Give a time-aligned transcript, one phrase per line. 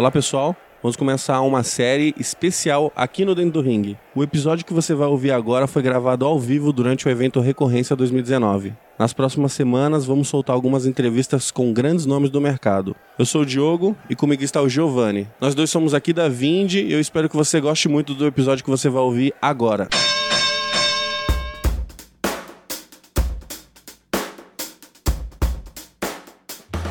[0.00, 3.98] Olá pessoal, vamos começar uma série especial aqui no Dentro do Ring.
[4.14, 7.94] O episódio que você vai ouvir agora foi gravado ao vivo durante o evento Recorrência
[7.94, 8.72] 2019.
[8.98, 12.96] Nas próximas semanas vamos soltar algumas entrevistas com grandes nomes do mercado.
[13.18, 15.28] Eu sou o Diogo e comigo está o Giovanni.
[15.38, 18.64] Nós dois somos aqui da Vind e eu espero que você goste muito do episódio
[18.64, 19.84] que você vai ouvir agora.
[19.84, 20.19] Tá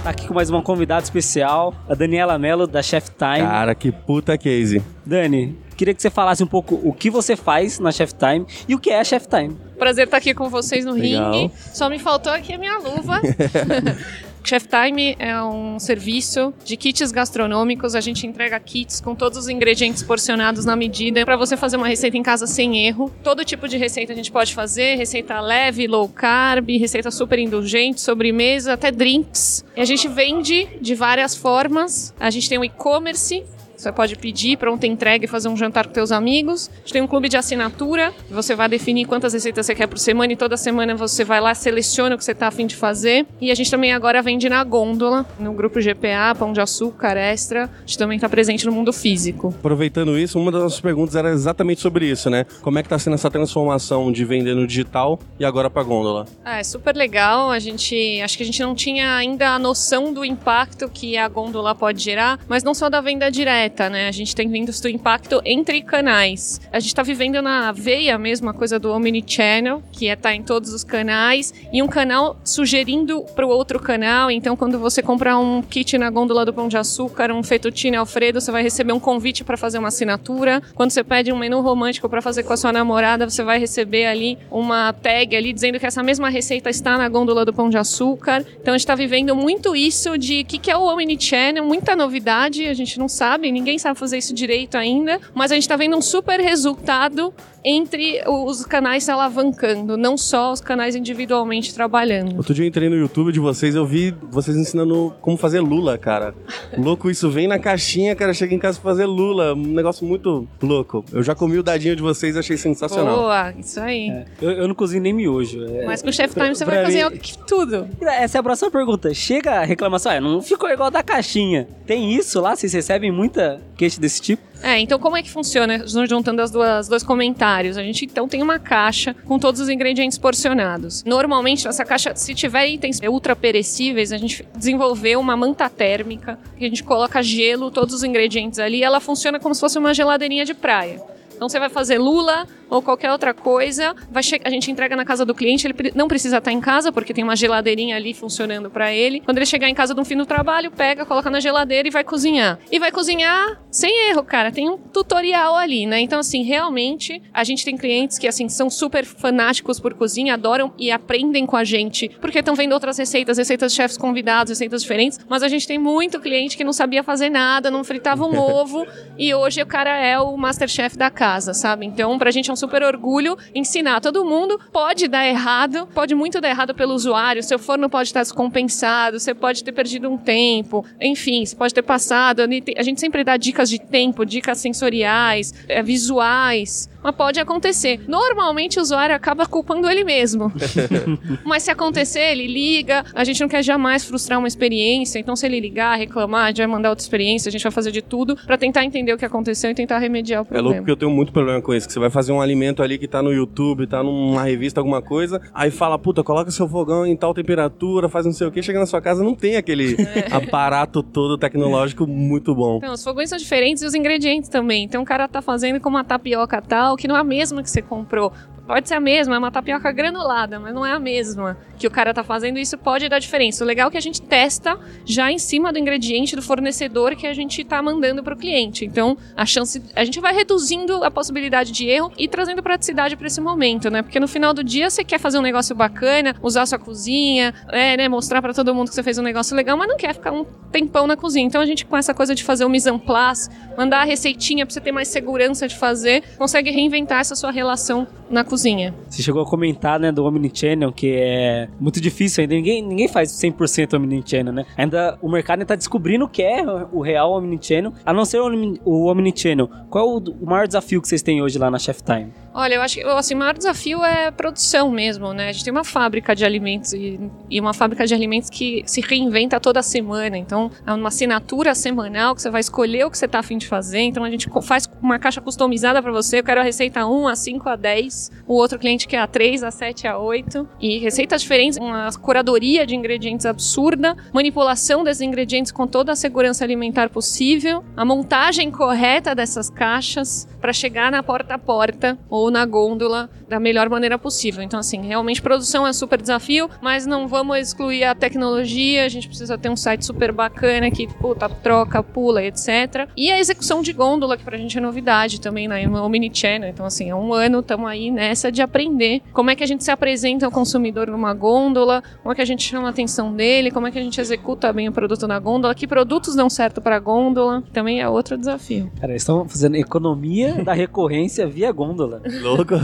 [0.10, 3.48] aqui com mais uma convidada especial, a Daniela Mello, da Chef Time.
[3.48, 4.81] Cara, que puta case.
[5.05, 8.73] Dani, queria que você falasse um pouco o que você faz na Chef Time e
[8.73, 9.55] o que é a Chef Time.
[9.77, 11.31] Prazer estar aqui com vocês no Legal.
[11.31, 11.53] ringue.
[11.55, 13.22] Só me faltou aqui a minha luva.
[14.43, 17.95] Chef Time é um serviço de kits gastronômicos.
[17.95, 21.88] A gente entrega kits com todos os ingredientes porcionados na medida para você fazer uma
[21.88, 23.13] receita em casa sem erro.
[23.23, 28.02] Todo tipo de receita a gente pode fazer: receita leve, low carb, receita super indulgente,
[28.02, 29.63] sobremesa, até drinks.
[29.75, 32.13] E a gente vende de várias formas.
[32.19, 33.44] A gente tem o e-commerce.
[33.79, 36.69] Você pode pedir pronta entrega e fazer um jantar com teus amigos.
[36.69, 38.13] A gente tem um clube de assinatura.
[38.30, 41.55] Você vai definir quantas receitas você quer por semana e toda semana você vai lá,
[41.55, 43.25] seleciona o que você está afim de fazer.
[43.39, 47.69] E a gente também agora vende na gôndola, no grupo GPA, Pão de Açúcar, Extra.
[47.73, 49.55] A gente também está presente no mundo físico.
[49.58, 52.45] Aproveitando isso, uma das nossas perguntas era exatamente sobre isso, né?
[52.61, 56.25] Como é que tá sendo essa transformação de vender no digital e agora pra gôndola?
[56.43, 57.49] Ah, é super legal.
[57.49, 61.30] A gente acho que a gente não tinha ainda a noção do impacto que a
[61.30, 64.08] gôndola pode gerar, mas não só da venda direta, né?
[64.08, 66.62] A gente tem vindo do impacto entre canais.
[66.72, 70.44] A gente está vivendo na veia mesmo a coisa do omnichannel, que é estar em
[70.44, 74.31] todos os canais e um canal sugerindo para o outro canal.
[74.31, 78.42] Então, quando você comprar um kit na gôndola do Pão de Açúcar, um fettuccine Alfredo,
[78.42, 80.61] você vai receber um convite para fazer uma assinatura.
[80.73, 84.06] Quando você pede um menu romântico para fazer com a sua namorada, você vai receber
[84.06, 87.78] ali uma tag ali dizendo que essa mesma receita está na gôndola do Pão de
[87.78, 88.45] Açúcar.
[88.61, 91.95] Então, a gente está vivendo muito isso de o que, que é o omnichannel, muita
[91.95, 95.75] novidade, a gente não sabe, ninguém sabe fazer isso direito ainda, mas a gente está
[95.75, 102.37] vendo um super resultado entre os canais se alavancando, não só os canais individualmente trabalhando.
[102.37, 105.98] Outro dia eu entrei no YouTube de vocês eu vi vocês ensinando como fazer lula,
[105.98, 106.33] cara.
[106.77, 108.33] Louco, isso vem na caixinha, cara.
[108.33, 109.53] Chega em casa pra fazer lula.
[109.53, 111.03] Um negócio muito louco.
[111.11, 113.17] Eu já comi o dadinho de vocês achei sensacional.
[113.17, 114.09] Boa, isso aí.
[114.09, 115.64] É, eu, eu não cozinho nem miojo.
[115.65, 117.87] É, Mas com o Chef pra- Time você pra vai fazer mim- tudo.
[118.02, 119.14] Essa é a próxima pergunta.
[119.14, 121.67] Chega a reclamação, ah, não ficou igual da caixinha.
[121.86, 122.55] Tem isso lá?
[122.55, 124.48] Vocês recebem muita queixa desse tipo?
[124.61, 125.87] É, então como é que funciona?
[125.87, 127.77] Juntando as duas dois comentários.
[127.77, 131.03] A gente então tem uma caixa com todos os ingredientes porcionados.
[131.03, 136.65] Normalmente essa caixa, se tiver itens ultra perecíveis, a gente desenvolveu uma manta térmica que
[136.65, 138.80] a gente coloca gelo, todos os ingredientes ali.
[138.80, 141.01] e Ela funciona como se fosse uma geladeirinha de praia.
[141.36, 145.25] Então você vai fazer lula ou qualquer outra coisa, vai a gente entrega na casa
[145.25, 148.94] do cliente, ele não precisa estar em casa porque tem uma geladeirinha ali funcionando para
[148.94, 149.21] ele.
[149.21, 152.03] Quando ele chegar em casa no fim do trabalho, pega, coloca na geladeira e vai
[152.03, 152.59] cozinhar.
[152.71, 154.51] E vai cozinhar sem erro, cara.
[154.51, 156.00] Tem um tutorial ali, né?
[156.00, 160.71] Então assim, realmente a gente tem clientes que assim são super fanáticos por cozinha, adoram
[160.77, 164.81] e aprendem com a gente, porque estão vendo outras receitas, receitas de chefes convidados, receitas
[164.81, 168.38] diferentes, mas a gente tem muito cliente que não sabia fazer nada, não fritava um
[168.39, 168.86] ovo
[169.18, 171.86] e hoje o cara é o masterchef da casa, sabe?
[171.86, 174.59] Então, pra gente é um super orgulho ensinar todo mundo.
[174.71, 179.33] Pode dar errado, pode muito dar errado pelo usuário, seu forno pode estar descompensado, você
[179.33, 182.42] pode ter perdido um tempo, enfim, você pode ter passado.
[182.42, 186.89] A gente sempre dá dicas de tempo, dicas sensoriais, eh, visuais.
[187.01, 188.01] Mas pode acontecer.
[188.09, 190.51] Normalmente o usuário acaba culpando ele mesmo.
[191.45, 193.06] Mas se acontecer, ele liga.
[193.15, 195.18] A gente não quer jamais frustrar uma experiência.
[195.18, 197.48] Então, se ele ligar, reclamar, a gente vai mandar outra experiência.
[197.48, 200.42] A gente vai fazer de tudo pra tentar entender o que aconteceu e tentar remediar
[200.42, 200.65] o É problema.
[200.68, 201.88] louco porque eu tenho muito problema com isso.
[201.88, 205.01] Que você vai fazer um alimento ali que tá no YouTube, tá numa revista, alguma
[205.01, 208.62] coisa, aí fala, puta, coloca seu fogão em tal temperatura, faz não sei o que,
[208.62, 209.95] chega na sua casa, não tem aquele
[210.31, 212.77] aparato todo tecnológico muito bom.
[212.77, 214.83] Então, os fogões são diferentes e os ingredientes também.
[214.83, 217.69] Então, o cara tá fazendo com uma tapioca tal, que não é a mesma que
[217.69, 218.33] você comprou.
[218.69, 221.89] Pode ser a mesma, é uma tapioca granulada, mas não é a mesma que o
[221.89, 223.63] cara tá fazendo isso pode dar diferença.
[223.63, 227.25] O legal é que a gente testa já em cima do ingrediente do fornecedor que
[227.25, 228.86] a gente tá mandando pro cliente.
[228.86, 229.81] Então, a chance.
[229.95, 234.04] A gente vai reduzindo a possibilidade de erro e trazendo praticidade para esse momento, né?
[234.04, 237.98] Porque no final do dia você quer fazer um negócio bacana, usar sua cozinha, é,
[237.98, 238.07] né?
[238.07, 240.45] Mostrar para todo mundo que você fez um negócio legal, mas não quer ficar um
[240.72, 241.48] tempão na cozinha.
[241.48, 244.63] Então a gente, com essa coisa de fazer o mise en place, mandar a receitinha
[244.65, 248.59] pra você ter mais segurança de fazer, consegue reinventar essa sua relação na cozinha.
[248.60, 248.94] Cozinha.
[249.10, 252.56] Você chegou a comentar, né, do Omnichannel, que é muito difícil ainda.
[252.56, 254.66] Ninguém, ninguém faz 100% Omnichannel, né?
[254.78, 257.94] Ainda o mercado está descobrindo o que é o real Omnichannel.
[258.06, 261.72] A não ser o, Omnichannel, qual é o, maior desafio que vocês têm hoje lá
[261.72, 262.34] na Chef Time?
[262.54, 265.50] Olha, eu acho que assim, o maior desafio é produção mesmo, né?
[265.50, 267.20] A gente tem uma fábrica de alimentos e,
[267.50, 270.38] e, uma fábrica de alimentos que se reinventa toda semana.
[270.38, 273.68] Então, é uma assinatura semanal que você vai escolher o que você está afim de
[273.68, 274.00] fazer.
[274.00, 276.40] Então, a gente faz uma caixa customizada para você.
[276.40, 278.32] Eu quero a receita 1, a 5, a 10.
[278.50, 280.68] O outro cliente quer a 3, a 7, a 8.
[280.80, 286.63] E receitas diferentes, uma curadoria de ingredientes absurda, manipulação desses ingredientes com toda a segurança
[286.63, 292.66] alimentar possível, a montagem correta dessas caixas para chegar na porta a porta ou na
[292.66, 294.63] gôndola da melhor maneira possível.
[294.63, 299.28] Então, assim, realmente produção é super desafio, mas não vamos excluir a tecnologia, a gente
[299.28, 303.07] precisa ter um site super bacana que, puta, troca, pula, etc.
[303.16, 305.86] E a execução de gôndola, que pra gente é novidade também, né?
[305.86, 306.69] No Omnichannel.
[306.69, 309.83] Então, assim, há um ano estamos aí nessa de aprender como é que a gente
[309.83, 313.71] se apresenta ao consumidor numa gôndola, como é que a gente chama a atenção dele,
[313.71, 316.81] como é que a gente executa bem o produto na gôndola, que produtos dão certo
[316.81, 318.91] pra gôndola, também é outro desafio.
[319.00, 322.21] Cara, eles estão fazendo economia da recorrência via gôndola.
[322.41, 322.75] Louco.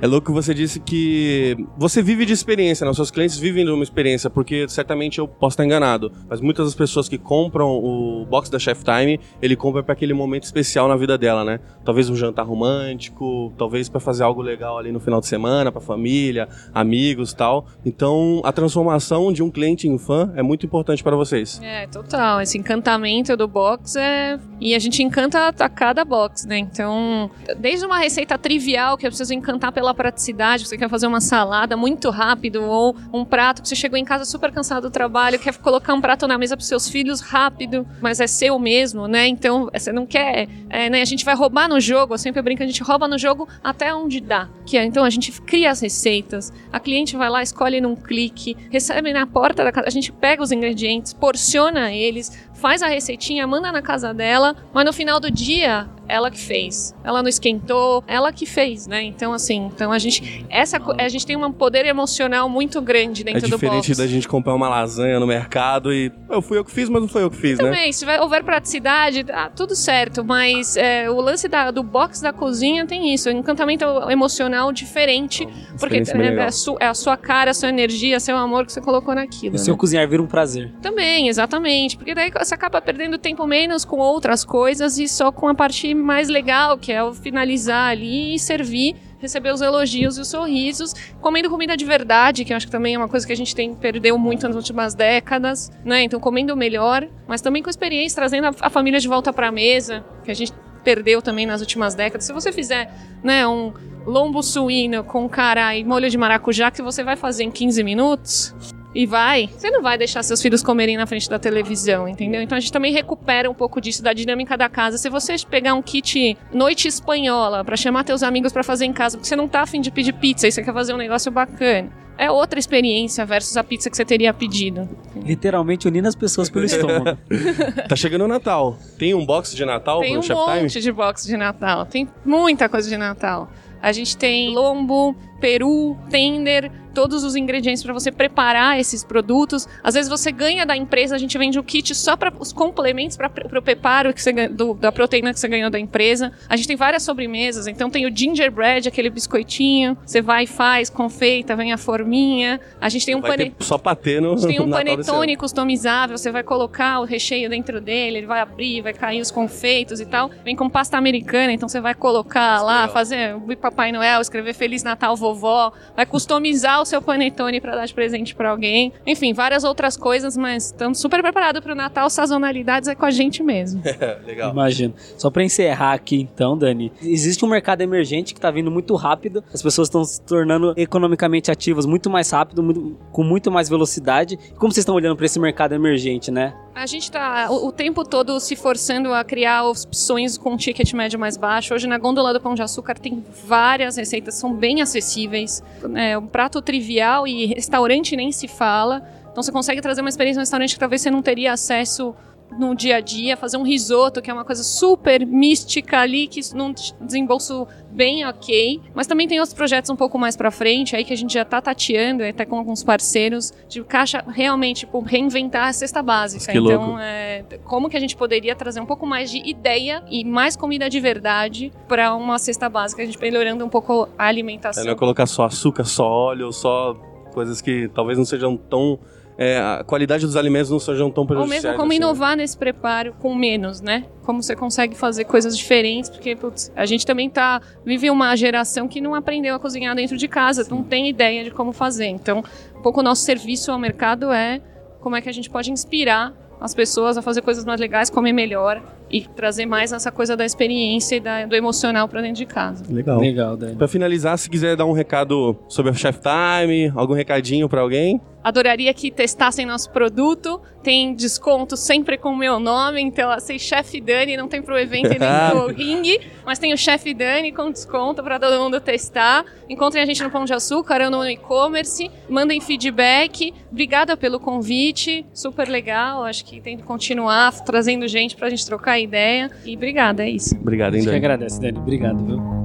[0.00, 2.90] É louco que você disse que você vive de experiência, né?
[2.90, 6.66] Os seus clientes vivem de uma experiência, porque certamente eu posso estar enganado, mas muitas
[6.66, 10.88] das pessoas que compram o box da Chef Time, ele compra para aquele momento especial
[10.88, 11.60] na vida dela, né?
[11.84, 15.80] Talvez um jantar romântico, talvez para fazer algo legal ali no final de semana, para
[15.80, 17.66] família, amigos, tal.
[17.84, 21.60] Então, a transformação de um cliente em fã é muito importante para vocês.
[21.62, 22.40] É, total.
[22.40, 26.58] Esse encantamento do box é e a gente encanta a cada box, né?
[26.58, 31.20] Então, desde uma receita trivial que eu preciso encantar pela praticidade, você quer fazer uma
[31.20, 35.38] salada muito rápido ou um prato que você chegou em casa super cansado do trabalho,
[35.38, 39.26] quer colocar um prato na mesa para seus filhos rápido, mas é seu mesmo, né?
[39.26, 41.02] Então, você não quer, é, né?
[41.02, 43.94] A gente vai roubar no jogo, eu sempre brinco, a gente rouba no jogo até
[43.94, 44.48] onde dá.
[44.64, 48.56] Que é, então a gente cria as receitas, a cliente vai lá, escolhe num clique,
[48.70, 53.46] recebe na porta da casa, a gente pega os ingredientes, porciona eles, faz a receitinha,
[53.46, 56.94] manda na casa dela, mas no final do dia ela que fez.
[57.04, 59.02] Ela não esquentou, ela que fez, né?
[59.02, 60.44] Então, assim, então a gente.
[60.48, 63.64] Essa, a gente tem um poder emocional muito grande dentro do box.
[63.64, 66.12] É diferente da gente comprar uma lasanha no mercado e.
[66.28, 67.76] Eu fui eu que fiz, mas não foi eu que fiz, Também, né?
[67.78, 70.24] Também, se tiver, houver praticidade, tá tudo certo.
[70.24, 73.28] Mas é, o lance da, do box da cozinha tem isso.
[73.28, 75.46] Um encantamento emocional diferente.
[75.46, 78.66] Oh, porque é, é, a su, é, a sua cara, a sua energia, seu amor
[78.66, 79.54] que você colocou naquilo.
[79.54, 79.64] E né?
[79.64, 80.72] seu cozinhar vira um prazer.
[80.82, 81.96] Também, exatamente.
[81.96, 85.95] Porque daí você acaba perdendo tempo menos com outras coisas e só com a parte
[86.02, 90.94] mais legal, que é o finalizar ali e servir receber os elogios e os sorrisos,
[91.20, 93.54] comendo comida de verdade, que eu acho que também é uma coisa que a gente
[93.54, 96.02] tem perdeu muito nas últimas décadas, né?
[96.02, 99.52] Então comendo melhor, mas também com experiência, trazendo a, a família de volta para a
[99.52, 100.52] mesa, que a gente
[100.84, 102.26] perdeu também nas últimas décadas.
[102.26, 102.92] Se você fizer,
[103.22, 103.72] né, um
[104.06, 108.54] lombo suíno com cará e molho de maracujá que você vai fazer em 15 minutos,
[108.96, 112.40] e vai, você não vai deixar seus filhos comerem na frente da televisão, entendeu?
[112.40, 114.96] Então a gente também recupera um pouco disso da dinâmica da casa.
[114.96, 119.18] Se você pegar um kit noite espanhola para chamar teus amigos para fazer em casa,
[119.18, 121.90] porque você não tá afim de pedir pizza e você quer fazer um negócio bacana.
[122.16, 124.88] É outra experiência versus a pizza que você teria pedido.
[125.14, 127.18] Literalmente unindo as pessoas pelo estômago.
[127.86, 128.78] tá chegando o Natal.
[128.98, 130.82] Tem um box de Natal Tem um Chef monte Time?
[130.82, 131.84] de box de Natal.
[131.84, 133.50] Tem muita coisa de Natal.
[133.82, 139.68] A gente tem lombo, peru, tender, todos os ingredientes para você preparar esses produtos.
[139.84, 143.18] Às vezes você ganha da empresa, a gente vende o kit só para os complementos
[143.18, 146.32] para o preparo que você do, da proteína que você ganhou da empresa.
[146.48, 150.88] A gente tem várias sobremesas, então tem o gingerbread, aquele biscoitinho, você vai e faz,
[150.88, 152.58] confeita, vem a forminha.
[152.80, 153.54] A gente tem um pane...
[153.60, 158.26] só patê no, tem um panetone customizável, você vai colocar o recheio dentro dele, ele
[158.26, 160.30] vai abrir, vai cair os confeitos e tal.
[160.42, 164.82] Vem com pasta americana, então você vai colocar lá, fazer o Papai Noel, escrever Feliz
[164.82, 168.92] Natal vovó, vai customizar o seu panetone para dar de presente para alguém.
[169.06, 172.08] Enfim, várias outras coisas, mas estamos super preparados para o Natal.
[172.08, 173.82] Sazonalidades é com a gente mesmo.
[174.26, 174.52] Legal.
[174.52, 174.94] Imagino.
[175.16, 179.42] Só para encerrar aqui, então, Dani, existe um mercado emergente que está vindo muito rápido.
[179.52, 184.38] As pessoas estão se tornando economicamente ativas muito mais rápido, muito, com muito mais velocidade.
[184.56, 186.54] Como vocês estão olhando para esse mercado emergente, né?
[186.76, 191.18] A gente está o, o, tempo todo se forçando a criar opções com ticket médio
[191.18, 191.72] mais baixo.
[191.72, 195.62] Hoje na gôndola do Pão de Açúcar tem várias receitas, são bem acessíveis.
[195.94, 199.02] É, um prato trivial e restaurante nem se fala.
[199.32, 202.14] Então você consegue trazer uma experiência no restaurante que talvez você não teria acesso
[202.58, 206.40] no dia a dia, fazer um risoto, que é uma coisa super mística ali, que
[206.54, 208.80] num desembolso bem ok.
[208.94, 211.44] Mas também tem outros projetos um pouco mais para frente, aí que a gente já
[211.44, 216.52] tá tateando, até com alguns parceiros, de caixa realmente, tipo, reinventar a cesta básica.
[216.52, 216.98] Que então, louco.
[217.00, 220.88] é, como que a gente poderia trazer um pouco mais de ideia e mais comida
[220.88, 224.82] de verdade para uma cesta básica, a gente melhorando um pouco a alimentação.
[224.82, 226.94] É não colocar só açúcar, só óleo, só
[227.32, 228.98] coisas que talvez não sejam tão.
[229.38, 231.64] É, a qualidade dos alimentos não sejam tão Ou prejudiciais.
[231.64, 232.00] mesmo como assim.
[232.00, 234.04] inovar nesse preparo com menos, né?
[234.24, 238.88] Como você consegue fazer coisas diferentes, porque putz, a gente também tá vive uma geração
[238.88, 242.06] que não aprendeu a cozinhar dentro de casa, não tem ideia de como fazer.
[242.06, 242.42] Então,
[242.76, 244.60] um pouco o nosso serviço ao mercado é
[245.00, 248.32] como é que a gente pode inspirar as pessoas a fazer coisas mais legais, comer
[248.32, 248.82] melhor
[249.16, 252.84] e trazer mais essa coisa da experiência e da- do emocional para dentro de casa.
[252.88, 253.20] Legal.
[253.20, 253.76] Legal, Dani.
[253.76, 258.20] Pra finalizar, se quiser dar um recado sobre a Chef Time, algum recadinho pra alguém.
[258.44, 260.60] Adoraria que testassem nosso produto.
[260.80, 265.06] Tem desconto sempre com o meu nome, então assim, Chef Dani, não tem pro evento
[265.12, 265.18] e nem
[265.50, 269.44] pro ringue, mas tem o Chef Dani com desconto para todo mundo testar.
[269.68, 273.52] Encontrem a gente no Pão de Açúcar ou no e-commerce, mandem feedback.
[273.68, 276.22] Obrigada pelo convite, super legal.
[276.22, 279.50] Acho que tem que continuar trazendo gente pra gente trocar ideia.
[279.64, 280.54] E obrigada, é isso.
[280.60, 281.24] Obrigado, A hein, gente que Dani.
[281.24, 281.78] agradece, Dani.
[281.78, 282.56] Obrigado, viu?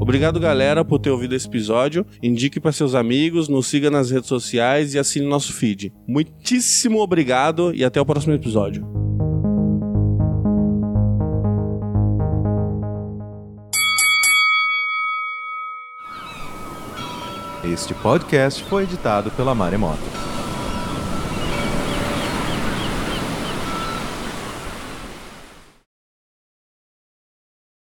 [0.00, 2.06] Obrigado, galera, por ter ouvido esse episódio.
[2.22, 5.92] Indique para seus amigos, nos siga nas redes sociais e assine nosso feed.
[6.08, 8.84] Muitíssimo obrigado e até o próximo episódio.
[17.62, 20.29] Este podcast foi editado pela Maremoto.